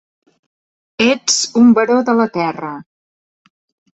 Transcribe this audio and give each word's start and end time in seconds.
Ets 1.07 1.35
un 1.61 1.69
baró 1.79 1.99
de 2.09 2.17
la 2.21 2.27
terra. 2.39 2.73